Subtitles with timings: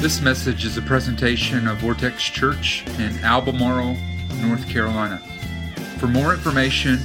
[0.00, 3.96] This message is a presentation of Vortex Church in Albemarle,
[4.40, 5.18] North Carolina.
[5.98, 7.00] For more information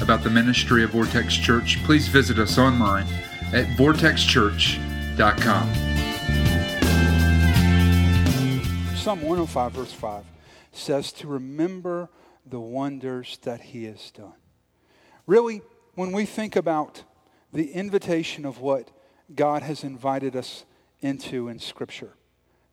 [0.00, 3.08] about the ministry of Vortex Church, please visit us online
[3.52, 5.74] at vortexchurch.com.
[8.94, 10.24] Psalm 105, verse 5
[10.70, 12.08] says to remember
[12.46, 14.34] the wonders that he has done.
[15.26, 15.60] Really,
[15.96, 17.02] when we think about
[17.52, 18.92] the invitation of what
[19.34, 20.64] God has invited us
[21.00, 22.14] into in Scripture,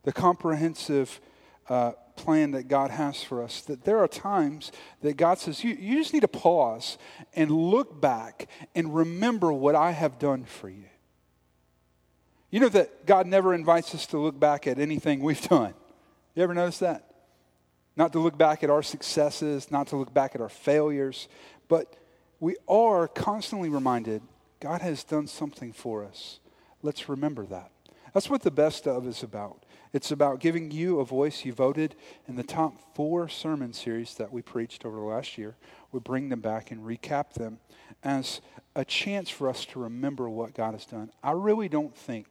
[0.05, 1.19] the comprehensive
[1.67, 5.75] uh, plan that God has for us, that there are times that God says, you,
[5.77, 6.97] you just need to pause
[7.33, 10.85] and look back and remember what I have done for you.
[12.51, 15.73] You know that God never invites us to look back at anything we've done.
[16.35, 17.11] You ever notice that?
[17.97, 21.27] Not to look back at our successes, not to look back at our failures,
[21.67, 21.95] but
[22.39, 24.21] we are constantly reminded
[24.59, 26.39] God has done something for us.
[26.81, 27.71] Let's remember that.
[28.15, 29.65] That's what the best of is about.
[29.91, 31.43] It's about giving you a voice.
[31.43, 31.95] You voted
[32.29, 35.57] in the top four sermon series that we preached over the last year.
[35.91, 37.59] We bring them back and recap them
[38.05, 38.39] as
[38.73, 41.11] a chance for us to remember what God has done.
[41.21, 42.27] I really don't think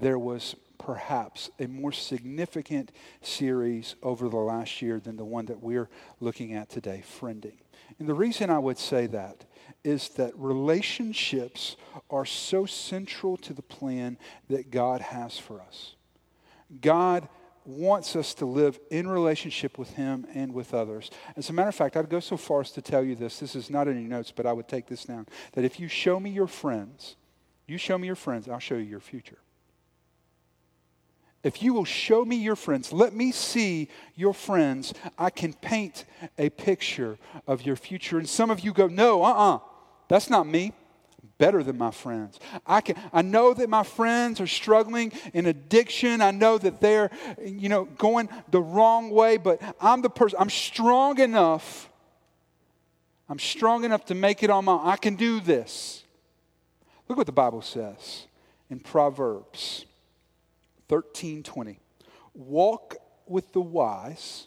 [0.00, 5.62] there was perhaps a more significant series over the last year than the one that
[5.62, 7.58] we're looking at today, Friending.
[7.98, 9.44] And the reason I would say that
[9.84, 11.76] is that relationships
[12.10, 14.18] are so central to the plan
[14.48, 15.94] that God has for us.
[16.80, 17.28] God
[17.66, 21.10] wants us to live in relationship with Him and with others.
[21.36, 23.38] As a matter of fact, I'd go so far as to tell you this.
[23.38, 25.26] This is not in your notes, but I would take this down.
[25.52, 27.16] That if you show me your friends,
[27.66, 29.38] you show me your friends, I'll show you your future.
[31.42, 36.06] If you will show me your friends, let me see your friends, I can paint
[36.38, 38.18] a picture of your future.
[38.18, 39.58] And some of you go, no, uh uh-uh, uh,
[40.14, 40.72] that's not me
[41.38, 42.38] better than my friends.
[42.64, 46.20] I can I know that my friends are struggling in addiction.
[46.20, 47.10] I know that they're
[47.44, 51.90] you know going the wrong way, but I'm the person I'm strong enough.
[53.28, 54.86] I'm strong enough to make it on my own.
[54.86, 56.04] I can do this.
[57.08, 58.28] Look what the Bible says
[58.70, 59.84] in Proverbs
[60.88, 61.80] 13:20.
[62.34, 64.46] Walk with the wise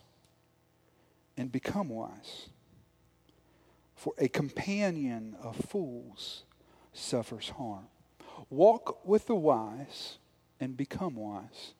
[1.35, 2.47] and become wise.
[3.97, 6.43] For a companion of fools
[6.93, 7.87] suffers harm.
[8.51, 10.19] Walk with the wise
[10.59, 11.73] and become wise,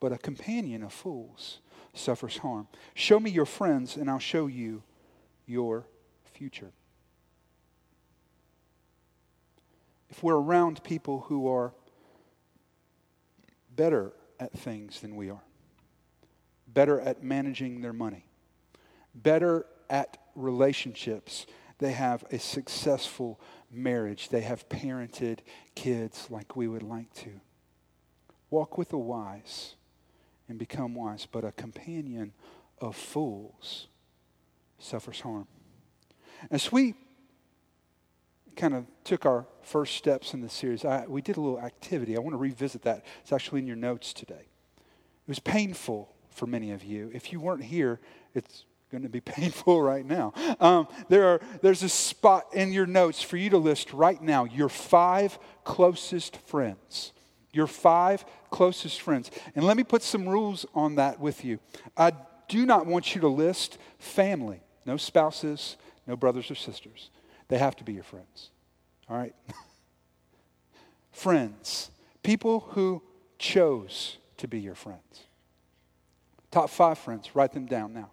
[0.00, 1.60] but a companion of fools
[1.92, 2.68] suffers harm.
[2.94, 4.82] Show me your friends, and I'll show you
[5.46, 5.86] your
[6.24, 6.72] future.
[10.08, 11.74] If we're around people who are
[13.76, 15.44] better at things than we are,
[16.66, 18.24] better at managing their money,
[19.14, 21.46] better at relationships,
[21.78, 24.28] they have a successful marriage.
[24.28, 25.40] They have parented
[25.74, 27.40] kids like we would like to.
[28.50, 29.74] Walk with the wise
[30.48, 32.32] and become wise, but a companion
[32.80, 33.88] of fools
[34.78, 35.46] suffers harm.
[36.50, 36.94] As we
[38.56, 42.16] kind of took our first steps in the series, I, we did a little activity.
[42.16, 43.04] I want to revisit that.
[43.22, 44.48] It's actually in your notes today.
[44.76, 47.10] It was painful for many of you.
[47.14, 48.00] If you weren't here,
[48.34, 50.32] it's going to be painful right now.
[50.60, 54.44] Um, there are, there's a spot in your notes for you to list right now
[54.44, 57.12] your five closest friends.
[57.52, 59.30] Your five closest friends.
[59.56, 61.58] And let me put some rules on that with you.
[61.96, 62.12] I
[62.48, 65.76] do not want you to list family, no spouses,
[66.06, 67.10] no brothers or sisters.
[67.48, 68.50] They have to be your friends.
[69.08, 69.34] All right?
[71.12, 71.90] friends,
[72.22, 73.02] people who
[73.38, 75.26] chose to be your friends.
[76.50, 78.10] Top five friends, write them down now.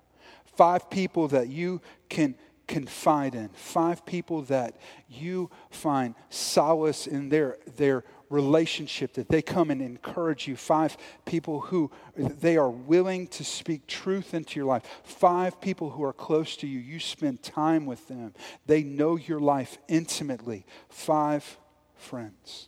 [0.60, 2.36] Five people that you can
[2.68, 3.48] confide in.
[3.54, 4.76] Five people that
[5.08, 10.58] you find solace in their, their relationship, that they come and encourage you.
[10.58, 14.84] Five people who they are willing to speak truth into your life.
[15.06, 16.80] Five people who are close to you.
[16.80, 18.34] You spend time with them.
[18.66, 20.66] They know your life intimately.
[20.90, 21.58] Five
[21.96, 22.68] friends.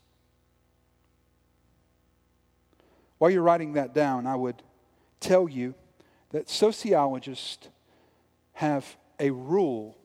[3.18, 4.64] While you're writing that down, I would
[5.20, 5.76] tell you
[6.30, 7.68] that sociologists
[8.62, 9.98] have a rule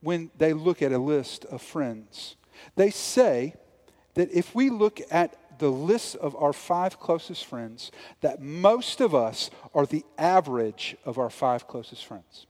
[0.00, 2.36] when they look at a list of friends.
[2.74, 3.54] They say
[4.14, 7.92] that if we look at the list of our five closest friends,
[8.22, 12.46] that most of us are the average of our five closest friends.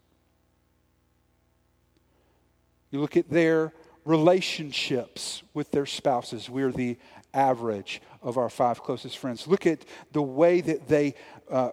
[2.92, 3.72] You look at their
[4.04, 6.98] relationships with their spouses, we're the
[7.34, 9.48] average of our five closest friends.
[9.48, 11.16] Look at the way that they
[11.50, 11.70] uh,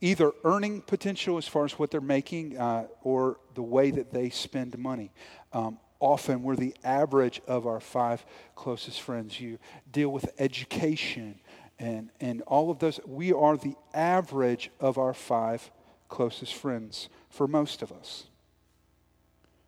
[0.00, 4.30] either earning potential as far as what they're making uh, or the way that they
[4.30, 5.10] spend money.
[5.52, 9.40] Um, often we're the average of our five closest friends.
[9.40, 9.58] You
[9.90, 11.40] deal with education
[11.78, 13.00] and, and all of those.
[13.06, 15.70] We are the average of our five
[16.08, 18.26] closest friends for most of us.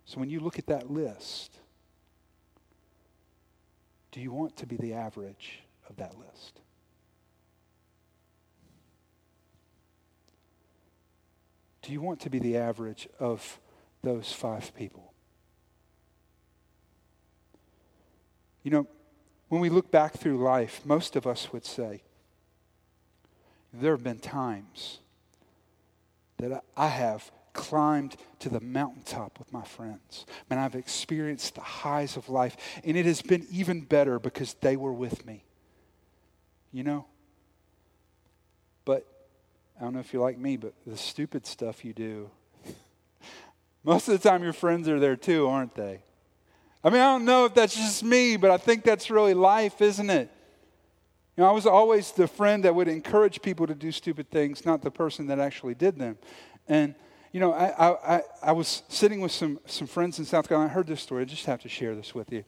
[0.04, 1.58] So when you look at that list,
[4.10, 6.60] do you want to be the average of that list?
[11.88, 13.58] Do you want to be the average of
[14.02, 15.14] those five people?
[18.62, 18.86] You know,
[19.48, 22.02] when we look back through life, most of us would say,
[23.72, 24.98] there have been times
[26.36, 30.26] that I have climbed to the mountaintop with my friends.
[30.50, 34.76] Man, I've experienced the highs of life, and it has been even better because they
[34.76, 35.42] were with me.
[36.70, 37.06] You know?
[38.84, 39.06] But
[39.78, 42.30] I don't know if you're like me, but the stupid stuff you do,
[43.84, 46.00] most of the time your friends are there too, aren't they?
[46.82, 49.80] I mean, I don't know if that's just me, but I think that's really life,
[49.80, 50.30] isn't it?
[51.36, 54.66] You know, I was always the friend that would encourage people to do stupid things,
[54.66, 56.18] not the person that actually did them.
[56.66, 56.96] And,
[57.32, 60.70] you know, I, I, I was sitting with some, some friends in South Carolina.
[60.70, 61.22] I heard this story.
[61.22, 62.44] I just have to share this with you.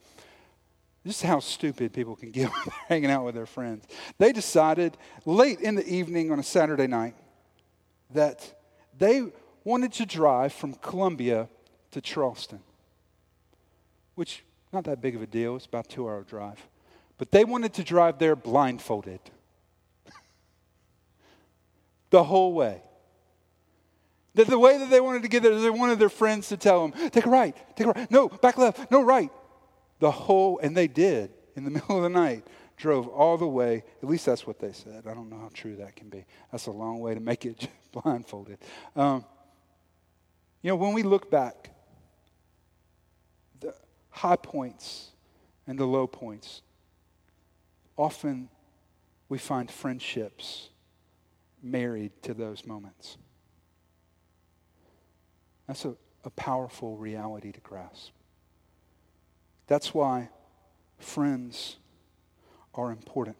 [1.05, 3.87] This is how stupid people can get when they're hanging out with their friends.
[4.19, 7.15] They decided late in the evening on a Saturday night
[8.11, 8.59] that
[8.99, 9.33] they
[9.65, 11.49] wanted to drive from Columbia
[11.93, 12.61] to Charleston
[14.21, 15.57] which not that big of a deal.
[15.57, 16.59] It's about a two hour drive.
[17.17, 19.21] But they wanted to drive there blindfolded
[22.11, 22.83] the whole way.
[24.35, 26.87] The, the way that they wanted to get there, they wanted their friends to tell
[26.87, 29.31] them, take a right, take a right, no, back left, no, right.
[30.01, 33.85] The whole, and they did in the middle of the night, drove all the way,
[34.03, 35.07] at least that's what they said.
[35.07, 36.25] I don't know how true that can be.
[36.51, 38.59] That's a long way to make it blindfolded.
[38.97, 39.25] Um,
[40.63, 41.71] you know, when we look back,
[43.61, 43.75] the
[44.11, 45.11] high points
[45.67, 46.63] and the low points.
[47.97, 48.49] Often
[49.29, 50.71] we find friendships
[51.63, 53.19] married to those moments.
[55.67, 55.95] That's a,
[56.25, 58.11] a powerful reality to grasp.
[59.71, 60.31] That's why
[60.99, 61.77] friends
[62.75, 63.37] are important.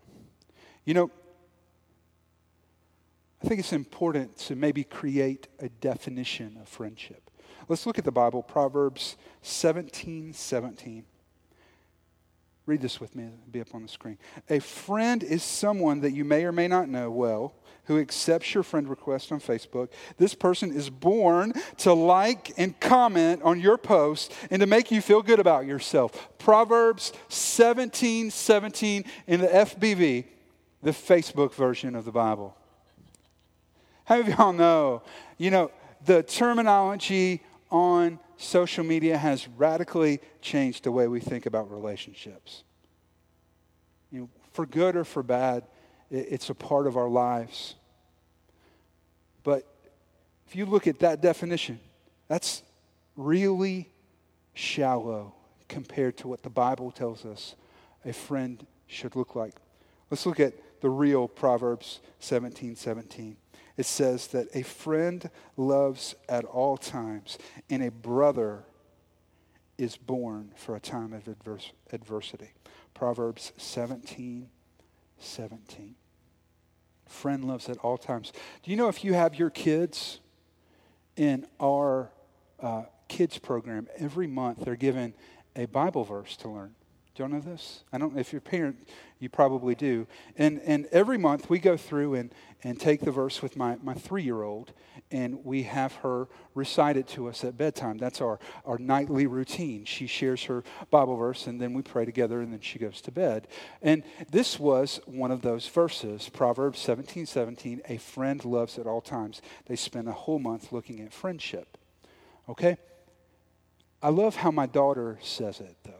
[0.85, 1.11] You know,
[3.43, 7.33] I think it's important to maybe create a definition of friendship.
[7.67, 11.05] Let's look at the Bible, Proverbs 17 17.
[12.65, 14.17] Read this with me, it'll be up on the screen.
[14.49, 17.55] A friend is someone that you may or may not know well
[17.91, 19.89] who accepts your friend request on Facebook.
[20.17, 25.01] This person is born to like and comment on your post and to make you
[25.01, 26.29] feel good about yourself.
[26.39, 30.25] Proverbs 17 17 in the FBV,
[30.85, 32.57] the Facebook version of the Bible.
[34.05, 35.03] How many of y'all know?
[35.37, 35.73] You know,
[36.05, 42.63] the terminology on social media has radically changed the way we think about relationships.
[44.13, 45.65] You know, for good or for bad,
[46.09, 47.75] it's a part of our lives.
[49.43, 49.67] But
[50.47, 51.81] if you look at that definition,
[52.29, 52.63] that's
[53.17, 53.91] really
[54.55, 55.35] shallow
[55.69, 57.55] compared to what the Bible tells us
[58.05, 59.55] a friend should look like.
[60.11, 63.37] Let's look at the real Proverbs 17 17
[63.81, 67.39] it says that a friend loves at all times,
[67.71, 68.65] and a brother
[69.79, 72.51] is born for a time of adverse, adversity.
[72.93, 74.51] Proverbs 17
[75.19, 75.95] 17.
[77.11, 78.33] Friend loves at all times.
[78.63, 80.21] Do you know if you have your kids
[81.17, 82.11] in our
[82.61, 85.13] uh, kids program, every month they're given
[85.57, 86.75] a Bible verse to learn?
[87.15, 87.83] Do you know this?
[87.93, 88.89] I don't if you're a parent,
[89.19, 90.07] you probably do.
[90.37, 93.95] And and every month we go through and, and take the verse with my, my
[93.95, 94.73] three year old
[95.11, 97.99] and we have her recite it to us at bedtime.
[97.99, 99.85] That's our, our nightly routine.
[99.85, 103.11] She shares her Bible verse and then we pray together and then she goes to
[103.11, 103.49] bed.
[103.83, 109.01] And this was one of those verses, Proverbs 17, 17, a friend loves at all
[109.01, 109.43] times.
[109.67, 111.77] They spend a whole month looking at friendship.
[112.49, 112.77] Okay?
[114.03, 116.00] I love how my daughter says it though.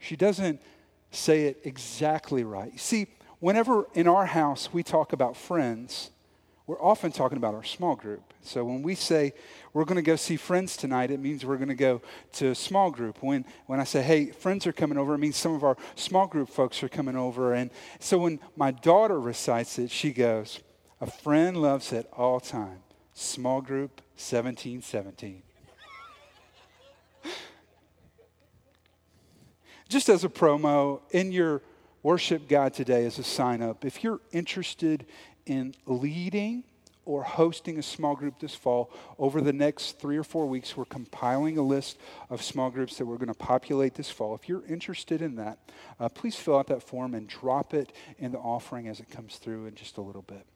[0.00, 0.60] She doesn't
[1.12, 2.78] say it exactly right.
[2.80, 3.06] See,
[3.38, 6.10] whenever in our house we talk about friends,
[6.66, 8.32] we're often talking about our small group.
[8.42, 9.32] So when we say
[9.72, 12.00] we're going to go see friends tonight, it means we're going to go
[12.34, 13.22] to a small group.
[13.22, 16.26] When, when I say, hey, friends are coming over, it means some of our small
[16.26, 17.54] group folks are coming over.
[17.54, 20.60] And so when my daughter recites it, she goes,
[21.00, 22.78] a friend loves at all time.
[23.14, 25.42] Small group 1717.
[29.90, 31.60] just as a promo, in your
[32.02, 35.04] worship guide today as a sign up, if you're interested
[35.44, 36.64] in leading
[37.04, 38.90] or hosting a small group this fall.
[39.18, 43.06] Over the next three or four weeks, we're compiling a list of small groups that
[43.06, 44.34] we're going to populate this fall.
[44.34, 45.58] If you're interested in that,
[45.98, 49.36] uh, please fill out that form and drop it in the offering as it comes
[49.36, 50.46] through in just a little bit.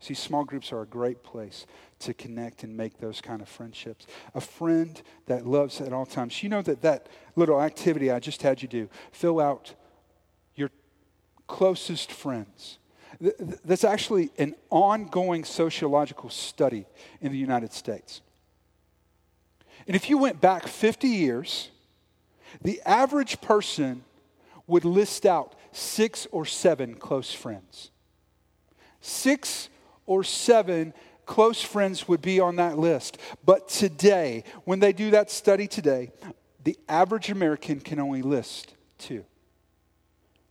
[0.00, 1.66] See, small groups are a great place
[2.00, 4.06] to connect and make those kind of friendships.
[4.34, 6.42] A friend that loves at all times.
[6.42, 9.74] You know that that little activity I just had you do, fill out
[10.54, 10.70] your
[11.46, 12.78] closest friends.
[13.18, 16.84] That's actually an ongoing sociological study
[17.20, 18.20] in the United States.
[19.86, 21.70] And if you went back 50 years,
[22.60, 24.04] the average person
[24.66, 27.90] would list out six or seven close friends.
[29.00, 29.68] Six
[30.06, 30.94] or seven
[31.26, 33.18] close friends would be on that list.
[33.44, 36.12] But today, when they do that study today,
[36.64, 39.24] the average American can only list two.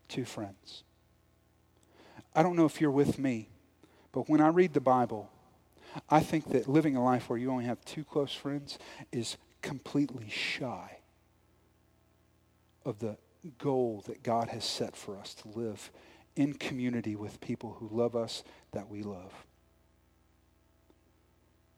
[0.07, 0.83] Two friends.
[2.35, 3.49] I don't know if you're with me,
[4.11, 5.31] but when I read the Bible,
[6.09, 8.77] I think that living a life where you only have two close friends
[9.11, 10.99] is completely shy
[12.83, 13.17] of the
[13.57, 15.91] goal that God has set for us to live
[16.35, 18.43] in community with people who love us
[18.75, 19.33] that we love.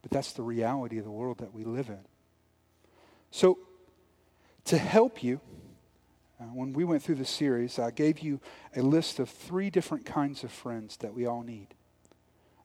[0.01, 2.05] But that's the reality of the world that we live in.
[3.31, 3.59] So,
[4.65, 5.39] to help you,
[6.39, 8.39] uh, when we went through the series, I gave you
[8.75, 11.67] a list of three different kinds of friends that we all need.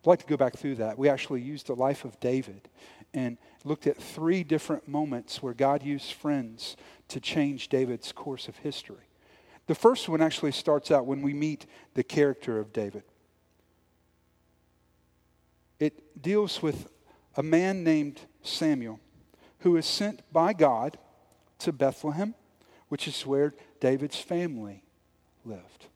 [0.02, 0.98] I'd like to go back through that.
[0.98, 2.68] We actually used the life of David
[3.14, 6.76] and looked at three different moments where God used friends
[7.08, 9.08] to change David's course of history.
[9.66, 13.04] The first one actually starts out when we meet the character of David.
[15.82, 16.86] It deals with
[17.36, 19.00] a man named Samuel
[19.60, 20.98] who is sent by God
[21.58, 22.34] to Bethlehem
[22.92, 24.84] which is where David's family
[25.46, 25.86] lived.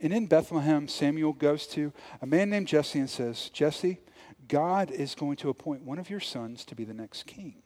[0.00, 4.00] And in Bethlehem, Samuel goes to a man named Jesse and says, Jesse,
[4.48, 7.62] God is going to appoint one of your sons to be the next king.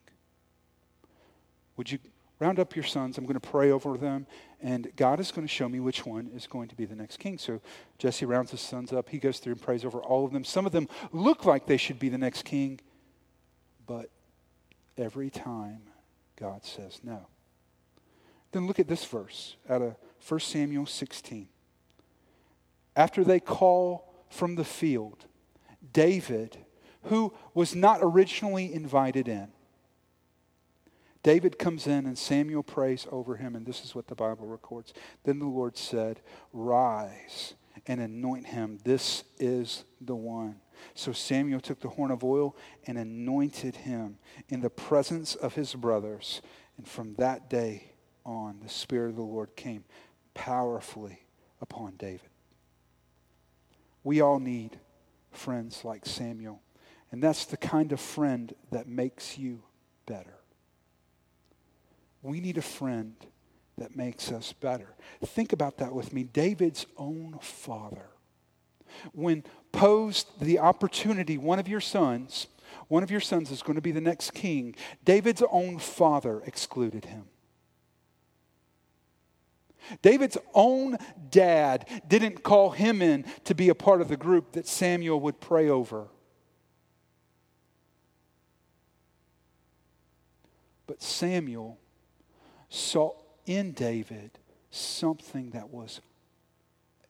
[1.79, 2.01] Would you
[2.39, 3.19] round up your sons?
[3.19, 4.27] I'm going to pray over them,
[4.61, 7.19] and God is going to show me which one is going to be the next
[7.19, 7.39] king.
[7.39, 7.61] So
[7.99, 9.09] Jesse rounds his sons up.
[9.09, 10.45] He goes through and prays over all of them.
[10.45, 12.81] Some of them look like they should be the next king,
[13.87, 14.11] but
[14.97, 15.83] every time
[16.37, 17.27] God says no.
[18.53, 21.49] Then look at this verse out of 1 Samuel 16.
[22.97, 25.27] After they call from the field,
[25.93, 26.59] David,
[27.05, 29.49] who was not originally invited in,
[31.25, 34.93] David comes in and Samuel prays over him, and this is what the Bible records.
[35.25, 36.21] Then the Lord said,
[36.53, 37.55] Rise
[37.87, 38.79] and anoint him.
[38.85, 40.57] This is the one.
[40.95, 42.55] So Samuel took the horn of oil
[42.87, 44.19] and anointed him
[44.51, 46.43] in the presence of his brothers.
[46.77, 47.93] And from that day,
[48.27, 49.85] on, the Spirit of the Lord came
[50.35, 51.25] powerfully
[51.63, 52.29] upon David.
[54.03, 54.79] We all need
[55.31, 56.61] friends like Samuel,
[57.11, 59.63] and that's the kind of friend that makes you
[60.05, 60.44] better.
[62.25, 63.15] We need a friend
[63.77, 64.95] that makes us better.
[65.25, 66.25] Think about that with me.
[66.25, 68.09] David's own father,
[69.13, 72.47] when posed the opportunity, one of your sons,
[72.89, 77.05] one of your sons is going to be the next king, David's own father excluded
[77.05, 77.25] him.
[80.01, 80.97] David's own
[81.29, 85.41] dad didn't call him in to be a part of the group that Samuel would
[85.41, 86.09] pray over.
[90.87, 91.79] But Samuel
[92.75, 93.13] saw
[93.47, 94.33] in David
[94.71, 96.01] something that was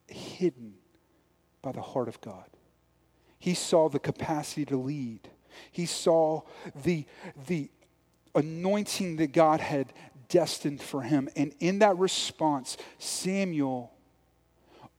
[0.06, 0.74] hidden
[1.62, 2.44] by the heart of God.
[3.38, 5.20] He saw the capacity to lead.
[5.70, 6.42] He saw
[6.84, 7.06] the,
[7.46, 7.70] the
[8.34, 9.92] anointing that God had
[10.28, 11.28] destined for him.
[11.36, 13.92] And in that response, Samuel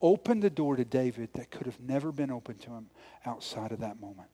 [0.01, 2.87] opened the door to David that could have never been opened to him
[3.25, 4.29] outside of that moment.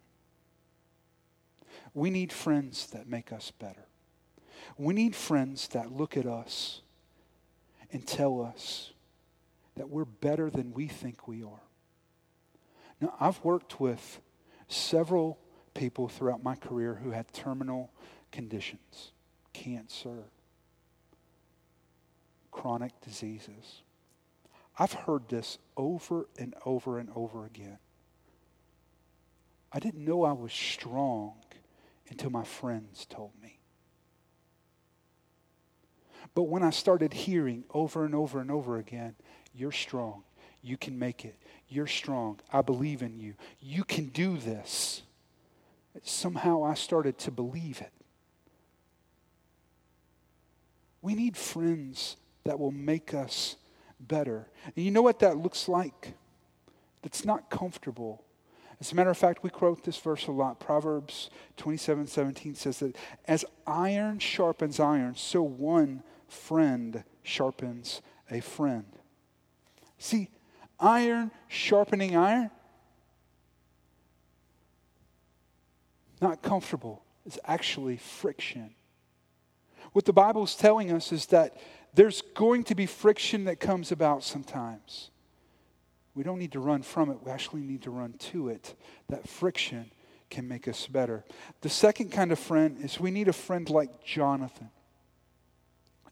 [1.93, 3.85] We need friends that make us better.
[4.77, 6.81] We need friends that look at us
[7.91, 8.91] and tell us
[9.75, 11.61] that we're better than we think we are.
[12.99, 14.21] Now, I've worked with
[14.67, 15.39] several
[15.73, 17.91] people throughout my career who had terminal
[18.31, 19.11] conditions
[19.53, 20.23] cancer,
[22.51, 23.81] chronic diseases.
[24.79, 27.77] I've heard this over and over and over again.
[29.73, 31.33] I didn't know I was strong
[32.09, 33.60] until my friends told me.
[36.33, 39.15] But when I started hearing over and over and over again,
[39.53, 40.23] you're strong.
[40.61, 41.35] You can make it.
[41.67, 42.39] You're strong.
[42.53, 43.33] I believe in you.
[43.59, 45.01] You can do this.
[46.03, 47.91] Somehow I started to believe it.
[51.01, 53.55] We need friends that will make us
[53.99, 54.47] better.
[54.75, 56.13] And you know what that looks like?
[57.01, 58.23] That's not comfortable.
[58.79, 60.59] As a matter of fact, we quote this verse a lot.
[60.59, 62.95] Proverbs 27 17 says that
[63.25, 68.85] as iron sharpens iron, so one friend sharpens a friend.
[69.97, 70.29] See,
[70.79, 72.49] iron sharpening iron,
[76.21, 77.03] not comfortable.
[77.25, 78.73] It's actually friction.
[79.93, 81.57] What the Bible is telling us is that
[81.93, 85.11] there's going to be friction that comes about sometimes.
[86.15, 88.75] We don't need to run from it, we actually need to run to it.
[89.09, 89.91] That friction
[90.29, 91.25] can make us better.
[91.59, 94.69] The second kind of friend is we need a friend like Jonathan.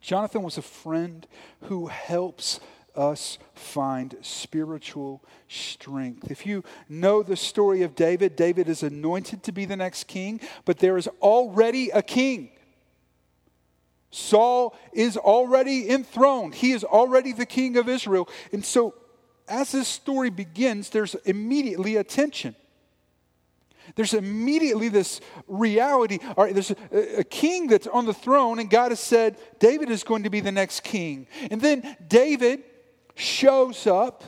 [0.02, 1.28] Jonathan was a friend
[1.64, 2.60] who helps
[2.96, 6.30] us find spiritual strength.
[6.32, 10.42] If you know the story of David, David is anointed to be the next king,
[10.66, 12.52] but there is already a king.
[14.12, 16.56] Saul is already enthroned.
[16.56, 18.28] He is already the king of Israel.
[18.52, 18.96] And so,
[19.48, 22.56] as this story begins, there's immediately a tension.
[23.96, 26.20] There's immediately this reality.
[26.38, 29.90] All right, there's a, a, king that's on the throne, and God has said, David
[29.90, 31.28] is going to be the next king.
[31.52, 32.64] And then David
[33.16, 34.24] shows up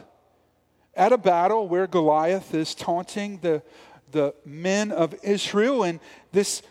[0.94, 3.64] at a battle where Goliath is taunting the,
[4.12, 6.00] the men of Israel, and
[6.32, 6.62] this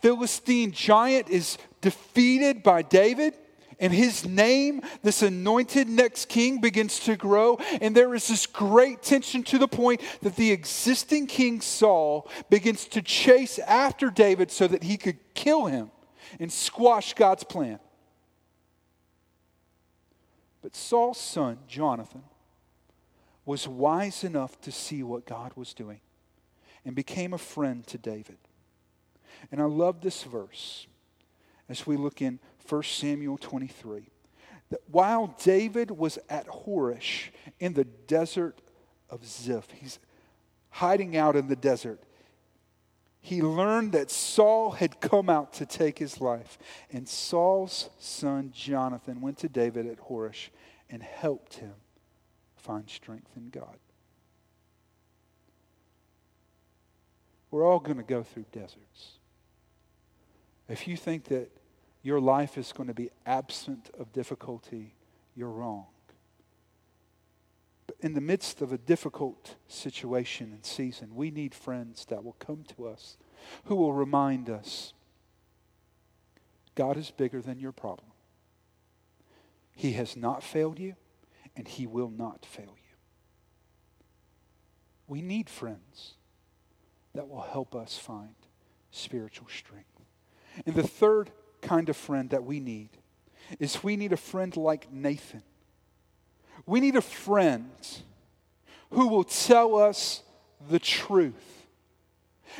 [0.00, 3.34] Philistine giant is defeated by David.
[3.80, 7.56] And his name, this anointed next king, begins to grow.
[7.80, 12.84] And there is this great tension to the point that the existing king Saul begins
[12.88, 15.90] to chase after David so that he could kill him
[16.38, 17.80] and squash God's plan.
[20.62, 22.24] But Saul's son, Jonathan,
[23.46, 26.00] was wise enough to see what God was doing
[26.84, 28.36] and became a friend to David.
[29.50, 30.86] And I love this verse
[31.68, 34.08] as we look in 1 Samuel 23.
[34.70, 38.60] That while David was at Horesh in the desert
[39.08, 39.98] of Ziph, he's
[40.70, 42.00] hiding out in the desert,
[43.20, 46.58] he learned that Saul had come out to take his life.
[46.90, 50.48] And Saul's son Jonathan went to David at Horesh
[50.88, 51.74] and helped him
[52.56, 53.76] find strength in God.
[57.50, 59.18] We're all going to go through deserts.
[60.68, 61.50] If you think that
[62.02, 64.94] your life is going to be absent of difficulty,
[65.34, 65.86] you're wrong.
[67.86, 72.36] But in the midst of a difficult situation and season, we need friends that will
[72.38, 73.16] come to us
[73.64, 74.94] who will remind us
[76.74, 78.12] God is bigger than your problem.
[79.74, 80.94] He has not failed you,
[81.56, 82.96] and He will not fail you.
[85.06, 86.14] We need friends
[87.14, 88.34] that will help us find
[88.90, 89.86] spiritual strength.
[90.64, 91.30] And the third
[91.62, 92.90] kind of friend that we need
[93.58, 95.42] is we need a friend like Nathan.
[96.66, 97.70] We need a friend
[98.90, 100.22] who will tell us
[100.68, 101.60] the truth.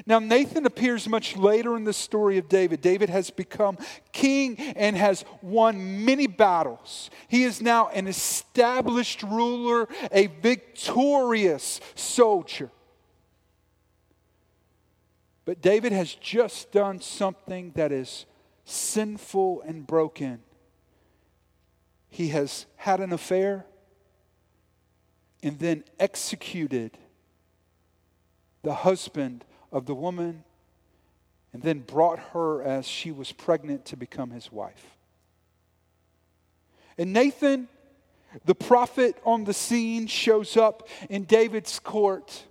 [0.06, 2.80] Now, Nathan appears much later in the story of David.
[2.80, 3.76] David has become
[4.12, 7.10] king and has won many battles.
[7.28, 12.70] He is now an established ruler, a victorious soldier.
[15.44, 18.26] But David has just done something that is
[18.70, 20.40] sinful and broken.
[22.08, 23.66] He has had an affair
[25.42, 26.98] and then executed
[28.62, 30.44] the husband of the woman
[31.52, 34.96] and then brought her as she was pregnant to become his wife.
[36.98, 37.68] And Nathan,
[38.44, 42.44] the prophet on the scene, shows up in David's court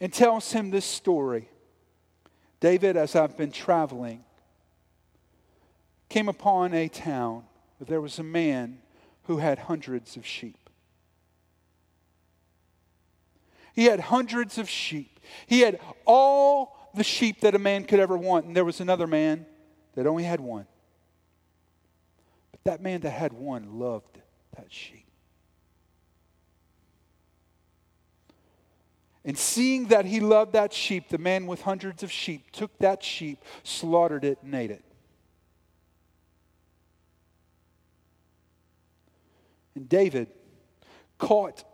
[0.00, 1.48] and tells him this story.
[2.60, 4.24] David, as I've been traveling,
[6.14, 7.42] came upon a town
[7.76, 8.78] where there was a man
[9.24, 10.70] who had hundreds of sheep.
[13.74, 15.18] He had hundreds of sheep.
[15.48, 18.46] He had all the sheep that a man could ever want.
[18.46, 19.44] And there was another man
[19.96, 20.68] that only had one.
[22.52, 24.20] But that man that had one loved
[24.56, 25.08] that sheep.
[29.24, 33.02] And seeing that he loved that sheep, the man with hundreds of sheep took that
[33.02, 34.84] sheep, slaughtered it, and ate it.
[39.74, 40.28] And David,
[41.18, 41.64] caught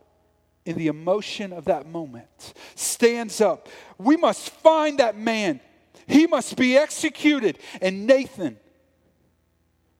[0.64, 3.68] in the emotion of that moment, stands up.
[3.98, 5.60] We must find that man.
[6.06, 7.58] He must be executed.
[7.80, 8.58] And Nathan,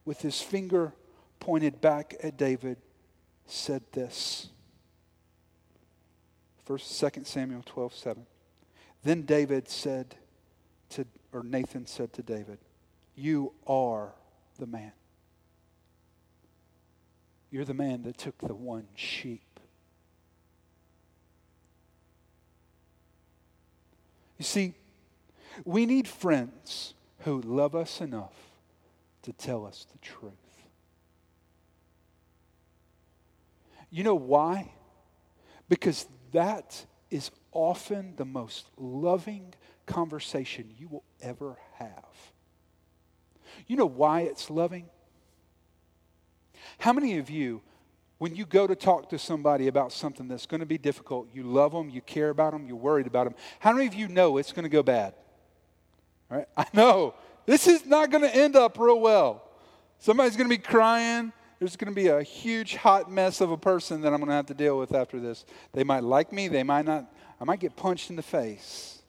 [0.04, 0.92] with his finger
[1.40, 2.76] pointed back at David,
[3.46, 4.48] said this.
[6.64, 8.26] First, Second Samuel 12, 7.
[9.02, 10.14] Then David said
[10.90, 12.58] to, or Nathan said to David,
[13.16, 14.12] You are
[14.58, 14.92] the man.
[17.50, 19.60] You're the man that took the one sheep.
[24.38, 24.74] You see,
[25.64, 28.34] we need friends who love us enough
[29.22, 30.32] to tell us the truth.
[33.90, 34.72] You know why?
[35.68, 39.52] Because that is often the most loving
[39.84, 42.32] conversation you will ever have.
[43.66, 44.88] You know why it's loving?
[46.80, 47.60] How many of you,
[48.16, 51.42] when you go to talk to somebody about something that's going to be difficult, you
[51.42, 54.38] love them, you care about them, you're worried about them, how many of you know
[54.38, 55.12] it's going to go bad?
[56.30, 56.46] All right?
[56.56, 57.14] I know.
[57.44, 59.42] This is not going to end up real well.
[59.98, 61.34] Somebody's going to be crying.
[61.58, 64.34] There's going to be a huge hot mess of a person that I'm going to
[64.34, 65.44] have to deal with after this.
[65.72, 67.12] They might like me, they might not.
[67.38, 69.02] I might get punched in the face.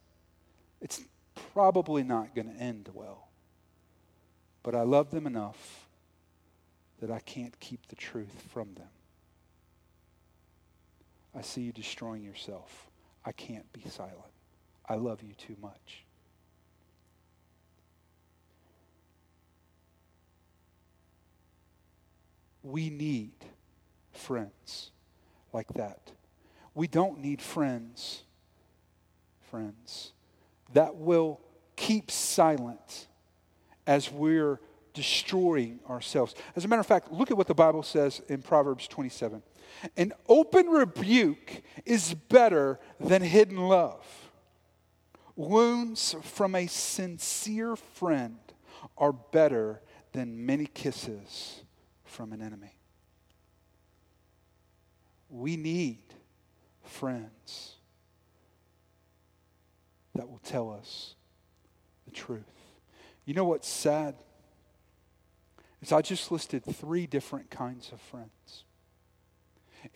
[0.82, 1.00] It's
[1.54, 3.28] probably not going to end well.
[4.62, 5.81] But I love them enough
[7.02, 8.86] that I can't keep the truth from them.
[11.36, 12.86] I see you destroying yourself.
[13.26, 14.14] I can't be silent.
[14.88, 16.04] I love you too much.
[22.62, 23.32] We need
[24.12, 24.92] friends
[25.52, 26.12] like that.
[26.72, 28.22] We don't need friends,
[29.50, 30.12] friends,
[30.72, 31.40] that will
[31.74, 33.08] keep silent
[33.88, 34.60] as we're
[34.92, 36.34] destroying ourselves.
[36.56, 39.42] As a matter of fact, look at what the Bible says in Proverbs 27.
[39.96, 44.06] An open rebuke is better than hidden love.
[45.34, 48.38] Wounds from a sincere friend
[48.98, 49.80] are better
[50.12, 51.62] than many kisses
[52.04, 52.76] from an enemy.
[55.30, 56.02] We need
[56.82, 57.76] friends
[60.14, 61.14] that will tell us
[62.04, 62.42] the truth.
[63.24, 64.16] You know what's sad?
[65.82, 68.64] Is I just listed three different kinds of friends.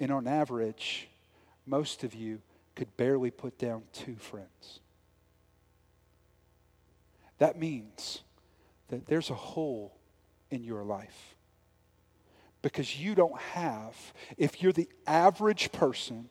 [0.01, 1.09] And on average,
[1.65, 2.41] most of you
[2.75, 4.81] could barely put down two friends.
[7.39, 8.23] That means
[8.89, 9.97] that there's a hole
[10.51, 11.37] in your life
[12.63, 13.95] because you don't have,
[14.37, 16.29] if you're the average person,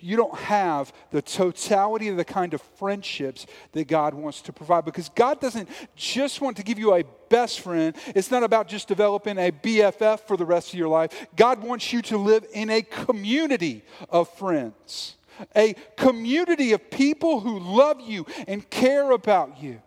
[0.00, 4.84] you don't have the totality of the kind of friendships that God wants to provide
[4.84, 7.96] because God doesn't just want to give you a best friend.
[8.08, 11.26] It's not about just developing a BFF for the rest of your life.
[11.36, 15.16] God wants you to live in a community of friends,
[15.54, 19.80] a community of people who love you and care about you.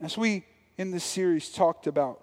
[0.00, 0.44] As we
[0.76, 2.21] in this series talked about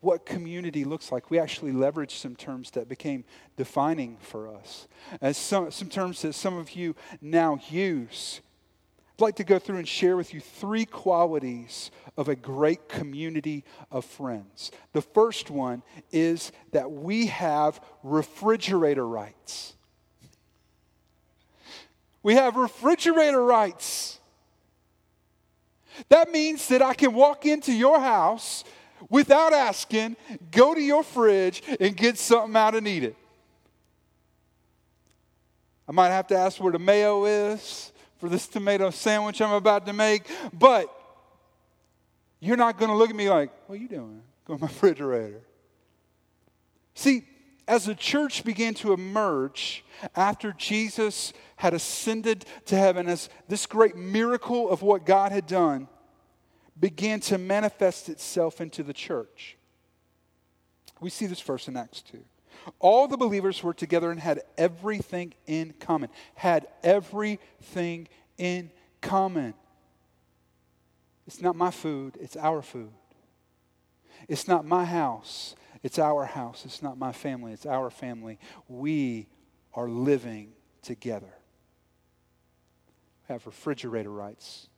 [0.00, 1.30] what community looks like.
[1.30, 3.24] We actually leveraged some terms that became
[3.56, 8.40] defining for us, uh, as some, some terms that some of you now use.
[9.18, 13.64] I'd like to go through and share with you three qualities of a great community
[13.90, 14.70] of friends.
[14.94, 19.74] The first one is that we have refrigerator rights.
[22.22, 24.18] We have refrigerator rights.
[26.08, 28.64] That means that I can walk into your house
[29.08, 30.16] without asking,
[30.50, 33.16] go to your fridge and get something out and eat it.
[35.88, 39.86] I might have to ask where the mayo is for this tomato sandwich I'm about
[39.86, 40.88] to make, but
[42.38, 44.22] you're not going to look at me like, what are you doing?
[44.46, 45.40] Go to my refrigerator.
[46.94, 47.24] See,
[47.66, 49.84] as the church began to emerge
[50.16, 55.88] after Jesus had ascended to heaven as this great miracle of what God had done,
[56.80, 59.56] began to manifest itself into the church.
[61.00, 62.18] We see this first in Acts 2.
[62.78, 66.10] All the believers were together and had everything in common.
[66.34, 69.54] Had everything in common.
[71.26, 72.90] It's not my food, it's our food.
[74.28, 76.64] It's not my house, it's our house.
[76.64, 78.38] It's not my family, it's our family.
[78.68, 79.28] We
[79.74, 81.32] are living together.
[83.28, 84.69] We have refrigerator rights.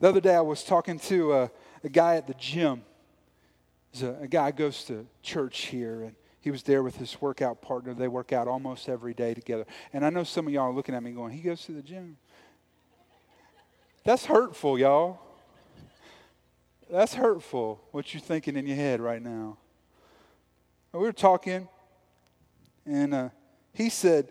[0.00, 1.50] The other day, I was talking to a,
[1.82, 2.82] a guy at the gym.
[4.02, 7.94] A, a guy goes to church here, and he was there with his workout partner.
[7.94, 9.66] They work out almost every day together.
[9.92, 11.82] And I know some of y'all are looking at me going, He goes to the
[11.82, 12.16] gym.
[14.04, 15.20] That's hurtful, y'all.
[16.90, 19.56] That's hurtful, what you're thinking in your head right now.
[20.92, 21.66] We were talking,
[22.86, 23.28] and uh,
[23.72, 24.28] he said,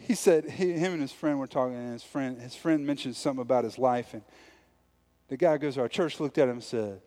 [0.00, 3.16] he said he, him and his friend were talking, and his friend his friend mentioned
[3.16, 4.22] something about his life, and
[5.28, 7.00] the guy goes, Our church looked at him and said,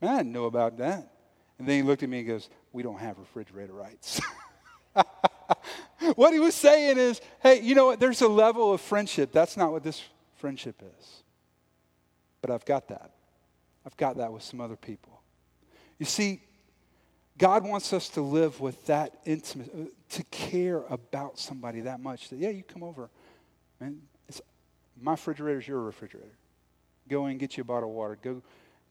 [0.00, 1.12] Man, I didn't know about that.
[1.58, 4.20] And then he looked at me and goes, We don't have refrigerator rights.
[6.14, 8.00] what he was saying is, Hey, you know what?
[8.00, 9.32] There's a level of friendship.
[9.32, 10.02] That's not what this
[10.36, 11.22] friendship is.
[12.40, 13.10] But I've got that.
[13.84, 15.20] I've got that with some other people.
[15.98, 16.42] You see,
[17.40, 22.28] God wants us to live with that intimacy, uh, to care about somebody that much
[22.28, 23.08] that, yeah, you come over
[23.80, 24.42] Man, it's,
[25.00, 26.36] my refrigerator's your refrigerator.
[27.08, 28.18] Go in, get you a bottle of water.
[28.22, 28.42] Go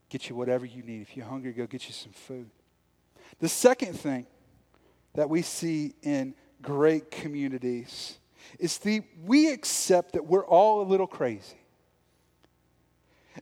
[0.10, 1.02] get you whatever you need.
[1.02, 2.50] If you're hungry, go get you some food.
[3.40, 4.26] The second thing
[5.14, 8.18] that we see in great communities
[8.58, 11.58] is the we accept that we're all a little crazy.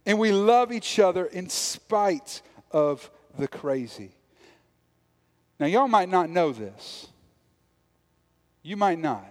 [0.06, 2.42] And we love each other in spite
[2.72, 4.17] of the crazy.
[5.60, 7.08] Now, y'all might not know this.
[8.62, 9.26] You might not.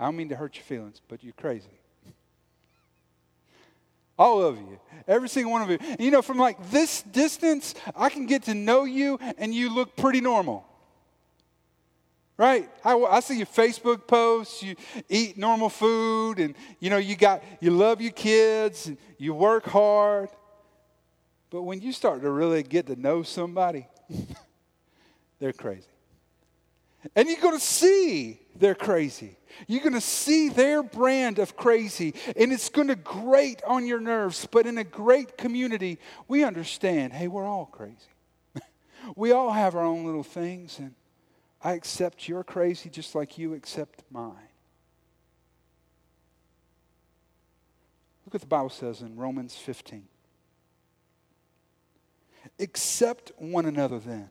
[0.00, 1.68] I don't mean to hurt your feelings, but you're crazy.
[4.18, 4.80] All of you.
[5.06, 5.78] Every single one of you.
[5.98, 9.96] You know, from like this distance, I can get to know you and you look
[9.96, 10.64] pretty normal.
[12.36, 12.68] Right?
[12.84, 14.76] I, I, see your Facebook posts, you
[15.08, 19.66] eat normal food, and you know, you got you love your kids and you work
[19.66, 20.28] hard.
[21.50, 23.88] But when you start to really get to know somebody,
[25.38, 25.86] they're crazy.
[27.14, 29.36] And you're going to see they're crazy.
[29.66, 34.00] You're going to see their brand of crazy, and it's going to grate on your
[34.00, 34.46] nerves.
[34.50, 37.96] But in a great community, we understand hey, we're all crazy.
[39.16, 40.94] we all have our own little things, and
[41.62, 44.34] I accept your crazy just like you accept mine.
[48.26, 50.04] Look what the Bible says in Romans 15.
[52.60, 54.28] Accept one another then,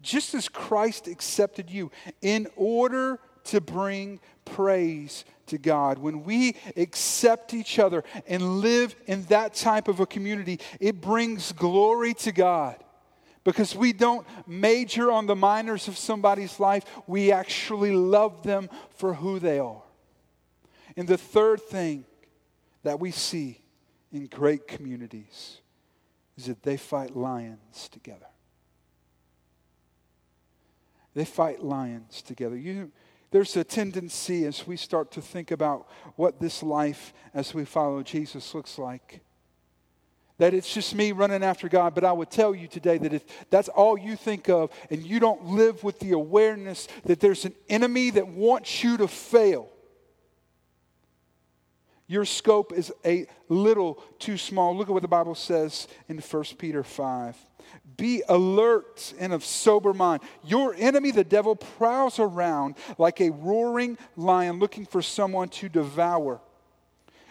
[0.00, 5.98] just as Christ accepted you, in order to bring praise to God.
[5.98, 11.52] When we accept each other and live in that type of a community, it brings
[11.52, 12.76] glory to God.
[13.44, 19.14] Because we don't major on the minors of somebody's life, we actually love them for
[19.14, 19.82] who they are.
[20.96, 22.04] And the third thing
[22.84, 23.60] that we see
[24.12, 25.58] in great communities
[26.36, 28.26] is that they fight lions together.
[31.14, 32.56] They fight lions together.
[32.56, 32.90] You,
[33.30, 38.02] there's a tendency as we start to think about what this life as we follow
[38.02, 39.22] Jesus looks like
[40.42, 41.94] that it's just me running after God.
[41.94, 45.20] But I would tell you today that if that's all you think of and you
[45.20, 49.68] don't live with the awareness that there's an enemy that wants you to fail,
[52.12, 54.76] your scope is a little too small.
[54.76, 57.36] Look at what the Bible says in 1 Peter 5.
[57.96, 60.22] Be alert and of sober mind.
[60.44, 66.40] Your enemy, the devil, prowls around like a roaring lion looking for someone to devour.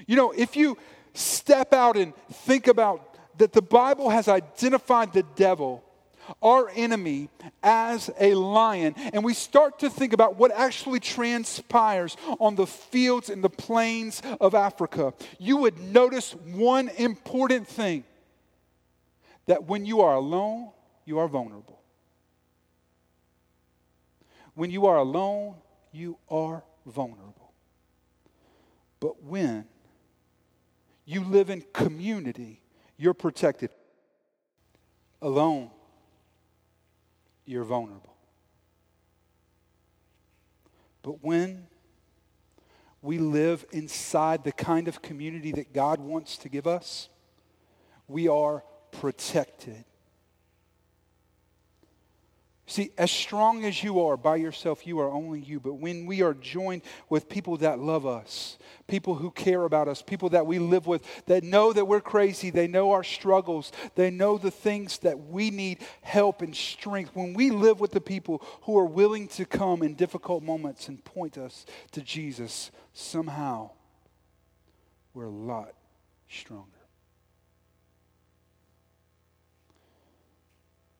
[0.07, 0.77] You know, if you
[1.13, 5.83] step out and think about that the Bible has identified the devil,
[6.41, 7.29] our enemy,
[7.63, 13.29] as a lion, and we start to think about what actually transpires on the fields
[13.29, 18.03] and the plains of Africa, you would notice one important thing
[19.47, 20.71] that when you are alone,
[21.05, 21.79] you are vulnerable.
[24.53, 25.55] When you are alone,
[25.91, 27.51] you are vulnerable.
[28.99, 29.65] But when
[31.05, 32.61] you live in community,
[32.97, 33.71] you're protected.
[35.21, 35.69] Alone,
[37.45, 38.15] you're vulnerable.
[41.03, 41.67] But when
[43.01, 47.09] we live inside the kind of community that God wants to give us,
[48.07, 49.83] we are protected.
[52.71, 55.59] See, as strong as you are by yourself, you are only you.
[55.59, 58.57] But when we are joined with people that love us,
[58.87, 62.49] people who care about us, people that we live with, that know that we're crazy,
[62.49, 67.11] they know our struggles, they know the things that we need help and strength.
[67.13, 71.03] When we live with the people who are willing to come in difficult moments and
[71.03, 73.71] point us to Jesus, somehow
[75.13, 75.73] we're a lot
[76.29, 76.69] stronger.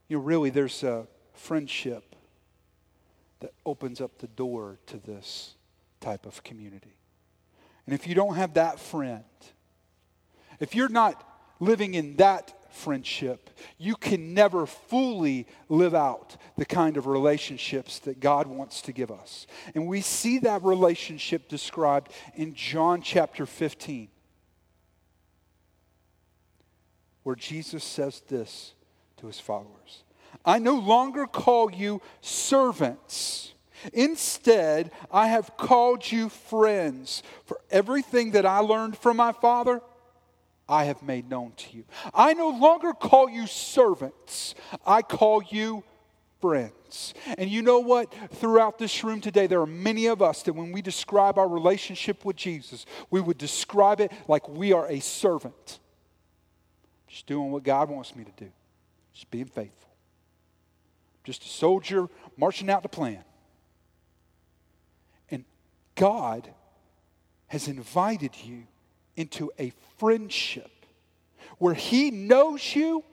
[0.09, 2.15] You know, really, there's a friendship
[3.39, 5.55] that opens up the door to this
[5.99, 6.95] type of community.
[7.85, 9.23] And if you don't have that friend,
[10.59, 11.27] if you're not
[11.59, 18.19] living in that friendship, you can never fully live out the kind of relationships that
[18.19, 19.45] God wants to give us.
[19.75, 24.07] And we see that relationship described in John chapter 15,
[27.23, 28.73] where Jesus says this
[29.17, 30.03] to his followers
[30.45, 33.53] I no longer call you servants.
[33.93, 37.23] Instead, I have called you friends.
[37.45, 39.81] For everything that I learned from my Father,
[40.67, 41.85] I have made known to you.
[42.13, 45.83] I no longer call you servants, I call you
[46.39, 47.13] friends.
[47.37, 48.13] And you know what?
[48.33, 52.25] Throughout this room today, there are many of us that when we describe our relationship
[52.25, 55.79] with Jesus, we would describe it like we are a servant.
[57.07, 58.51] Just doing what God wants me to do,
[59.13, 59.90] just being faithful
[61.23, 62.07] just a soldier
[62.37, 63.23] marching out to plan.
[65.29, 65.45] And
[65.95, 66.49] God
[67.47, 68.63] has invited you
[69.15, 70.71] into a friendship
[71.57, 73.03] where He knows you,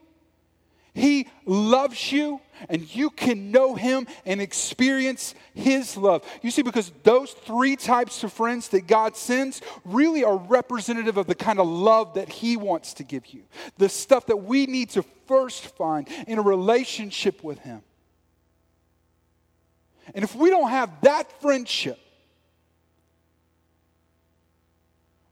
[0.94, 6.24] He loves you, and you can know Him and experience His love.
[6.40, 11.26] You see, because those three types of friends that God sends really are representative of
[11.26, 13.42] the kind of love that He wants to give you,
[13.76, 17.82] the stuff that we need to first find in a relationship with Him.
[20.14, 21.98] And if we don't have that friendship,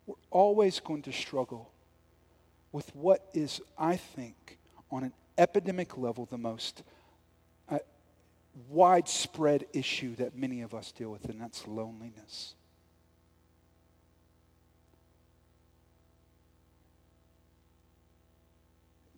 [0.07, 1.71] we're always going to struggle
[2.73, 4.59] with what is, I think,
[4.91, 6.83] on an epidemic level, the most
[7.69, 7.79] uh,
[8.69, 12.55] widespread issue that many of us deal with, and that's loneliness.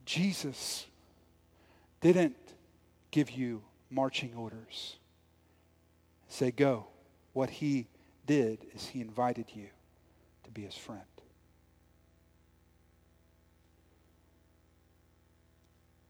[0.05, 0.87] Jesus
[2.01, 2.37] didn't
[3.11, 4.97] give you marching orders.
[6.29, 6.87] Say, go.
[7.33, 7.89] What he
[8.27, 9.69] did is he invited you
[10.45, 11.03] to be his friend.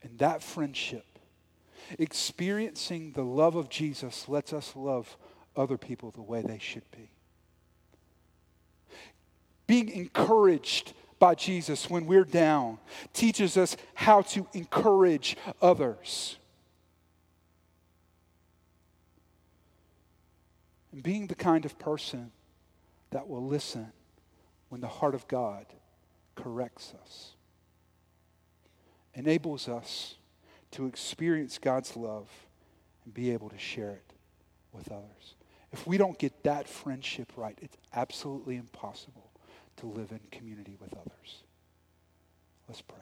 [0.01, 1.05] And that friendship,
[1.97, 5.17] experiencing the love of Jesus, lets us love
[5.55, 7.09] other people the way they should be.
[9.67, 12.79] Being encouraged by Jesus when we're down
[13.13, 16.38] teaches us how to encourage others.
[20.91, 22.31] And being the kind of person
[23.11, 23.91] that will listen
[24.69, 25.65] when the heart of God
[26.35, 27.33] corrects us
[29.13, 30.15] enables us
[30.71, 32.29] to experience God's love
[33.03, 34.13] and be able to share it
[34.71, 35.35] with others.
[35.71, 39.31] If we don't get that friendship right, it's absolutely impossible
[39.77, 41.43] to live in community with others.
[42.67, 42.97] Let's pray.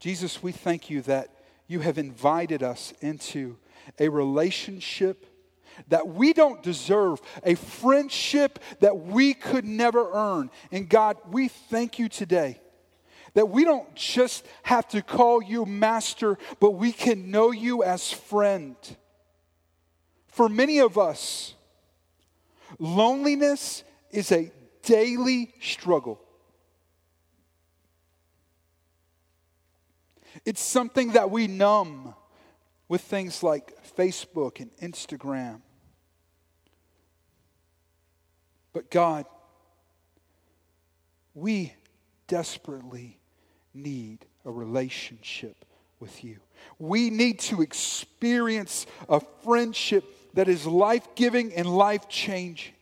[0.00, 1.30] Jesus, we thank you that
[1.66, 3.56] you have invited us into
[3.98, 5.26] a relationship
[5.88, 10.50] that we don't deserve, a friendship that we could never earn.
[10.72, 12.60] And God, we thank you today
[13.36, 18.10] that we don't just have to call you master, but we can know you as
[18.10, 18.74] friend.
[20.28, 21.54] For many of us,
[22.78, 24.50] loneliness is a
[24.82, 26.18] daily struggle.
[30.46, 32.14] It's something that we numb
[32.88, 35.60] with things like Facebook and Instagram.
[38.76, 39.24] But God,
[41.32, 41.72] we
[42.28, 43.18] desperately
[43.72, 45.64] need a relationship
[45.98, 46.36] with you.
[46.78, 52.74] We need to experience a friendship that is life giving and life changing.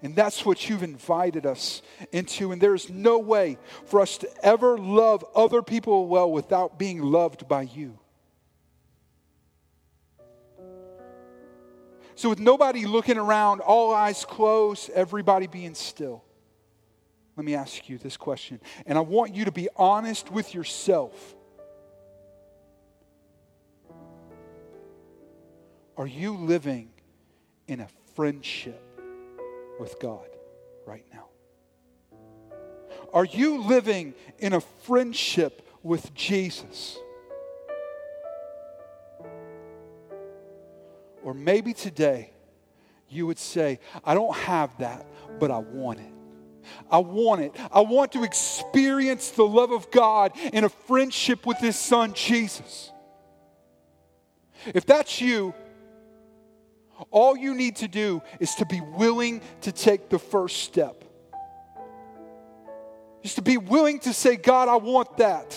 [0.00, 2.52] And that's what you've invited us into.
[2.52, 7.48] And there's no way for us to ever love other people well without being loved
[7.48, 7.98] by you.
[12.18, 16.24] So, with nobody looking around, all eyes closed, everybody being still,
[17.36, 18.60] let me ask you this question.
[18.86, 21.36] And I want you to be honest with yourself.
[25.96, 26.90] Are you living
[27.68, 28.82] in a friendship
[29.78, 30.26] with God
[30.86, 31.28] right now?
[33.12, 36.98] Are you living in a friendship with Jesus?
[41.28, 42.30] Or maybe today
[43.10, 45.06] you would say, I don't have that,
[45.38, 46.10] but I want it.
[46.90, 47.54] I want it.
[47.70, 52.90] I want to experience the love of God in a friendship with His Son, Jesus.
[54.74, 55.52] If that's you,
[57.10, 61.04] all you need to do is to be willing to take the first step.
[63.22, 65.54] Just to be willing to say, God, I want that.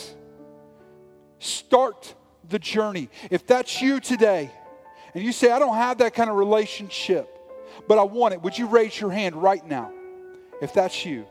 [1.39, 2.13] Start
[2.49, 3.09] the journey.
[3.29, 4.51] If that's you today,
[5.13, 7.27] and you say, I don't have that kind of relationship,
[7.87, 9.91] but I want it, would you raise your hand right now
[10.61, 11.25] if that's you?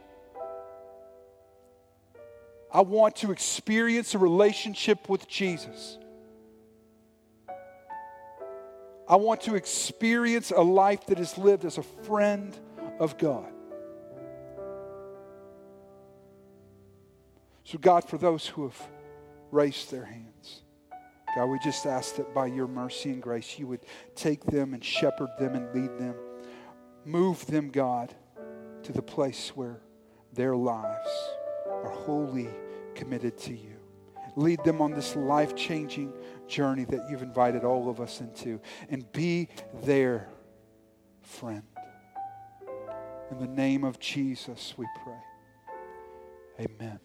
[2.73, 5.99] I want to experience a relationship with Jesus.
[9.09, 12.57] I want to experience a life that is lived as a friend
[13.01, 13.53] of God.
[17.65, 18.89] So, God, for those who have
[19.51, 20.63] raised their hands,
[21.37, 24.85] God, we just ask that by your mercy and grace, you would take them and
[24.85, 26.15] shepherd them and lead them.
[27.05, 28.15] Move them, God,
[28.83, 29.81] to the place where
[30.33, 31.11] their lives
[31.67, 32.49] are wholly
[32.95, 33.77] committed to you.
[34.37, 36.13] Lead them on this life changing
[36.47, 39.49] journey that you've invited all of us into and be
[39.83, 40.29] their
[41.23, 41.63] friend.
[43.31, 46.67] In the name of Jesus, we pray.
[46.67, 46.99] Amen.